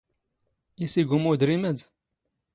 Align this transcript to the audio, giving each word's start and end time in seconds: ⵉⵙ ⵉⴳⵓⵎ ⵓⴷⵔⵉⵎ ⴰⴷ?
ⵉⵙ 0.85 0.93
ⵉⴳⵓⵎ 1.01 1.23
ⵓⴷⵔⵉⵎ 1.31 1.63
ⴰⴷ? 1.71 1.79